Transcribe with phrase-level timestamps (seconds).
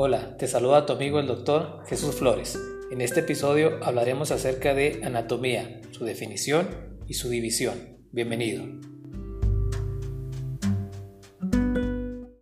[0.00, 2.56] Hola, te saluda tu amigo el doctor Jesús Flores.
[2.92, 7.98] En este episodio hablaremos acerca de anatomía, su definición y su división.
[8.12, 8.64] Bienvenido.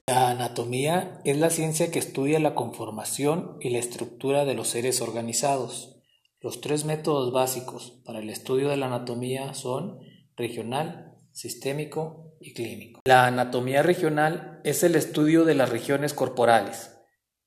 [0.06, 5.00] La anatomía es la ciencia que estudia la conformación y la estructura de los seres
[5.00, 6.02] organizados.
[6.42, 10.00] Los tres métodos básicos para el estudio de la anatomía son
[10.36, 13.00] regional, sistémico y clínico.
[13.06, 16.92] La anatomía regional es el estudio de las regiones corporales.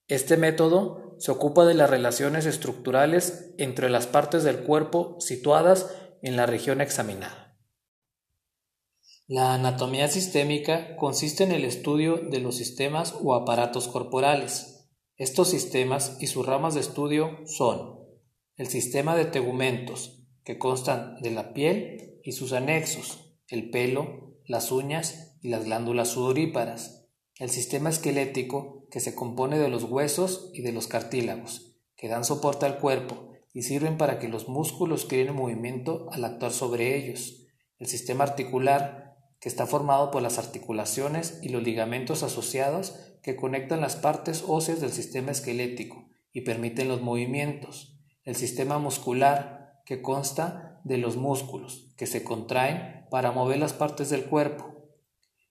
[0.10, 6.36] Este método se ocupa de las relaciones estructurales entre las partes del cuerpo situadas en
[6.36, 7.56] la región examinada.
[9.28, 14.90] La anatomía sistémica consiste en el estudio de los sistemas o aparatos corporales.
[15.16, 18.00] Estos sistemas y sus ramas de estudio son
[18.58, 24.72] el sistema de tegumentos, que constan de la piel y sus anexos, el pelo, las
[24.72, 26.99] uñas y las glándulas sudoríparas.
[27.40, 32.26] El sistema esquelético, que se compone de los huesos y de los cartílagos, que dan
[32.26, 37.48] soporte al cuerpo y sirven para que los músculos creen movimiento al actuar sobre ellos.
[37.78, 43.80] El sistema articular, que está formado por las articulaciones y los ligamentos asociados que conectan
[43.80, 47.98] las partes óseas del sistema esquelético y permiten los movimientos.
[48.26, 54.10] El sistema muscular, que consta de los músculos, que se contraen para mover las partes
[54.10, 54.90] del cuerpo.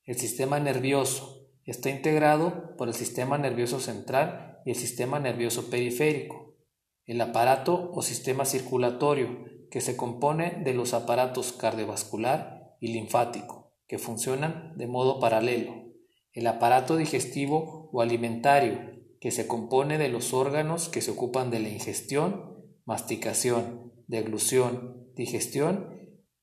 [0.04, 1.37] El sistema nervioso
[1.70, 6.56] está integrado por el sistema nervioso central y el sistema nervioso periférico.
[7.04, 13.98] El aparato o sistema circulatorio, que se compone de los aparatos cardiovascular y linfático, que
[13.98, 15.92] funcionan de modo paralelo.
[16.32, 21.60] El aparato digestivo o alimentario, que se compone de los órganos que se ocupan de
[21.60, 25.98] la ingestión, masticación, deglución, digestión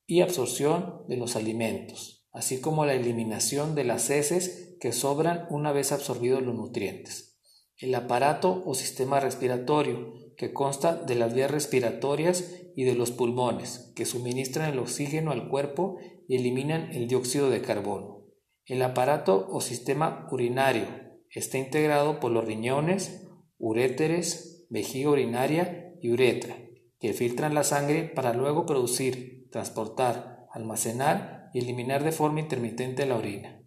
[0.06, 5.72] y absorción de los alimentos, así como la eliminación de las heces que sobran una
[5.72, 7.38] vez absorbidos los nutrientes.
[7.78, 13.90] El aparato o sistema respiratorio, que consta de las vías respiratorias y de los pulmones,
[13.96, 15.96] que suministran el oxígeno al cuerpo
[16.28, 18.26] y eliminan el dióxido de carbono.
[18.66, 20.84] El aparato o sistema urinario
[21.30, 26.58] está integrado por los riñones, uréteres, vejiga urinaria y uretra,
[27.00, 33.62] que filtran la sangre para luego producir transportar, almacenar eliminar de forma intermitente la orina.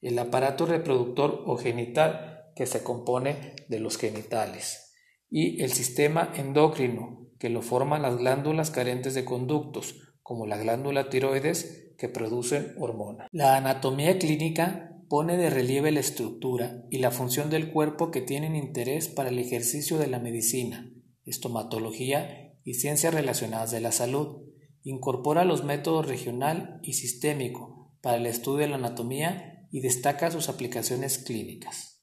[0.00, 4.94] El aparato reproductor o genital que se compone de los genitales.
[5.30, 11.08] Y el sistema endocrino que lo forman las glándulas carentes de conductos, como la glándula
[11.08, 13.28] tiroides que producen hormonas.
[13.32, 18.56] La anatomía clínica pone de relieve la estructura y la función del cuerpo que tienen
[18.56, 20.90] interés para el ejercicio de la medicina,
[21.26, 24.38] estomatología y ciencias relacionadas de la salud.
[24.84, 30.48] Incorpora los métodos regional y sistémico para el estudio de la anatomía y destaca sus
[30.48, 32.02] aplicaciones clínicas.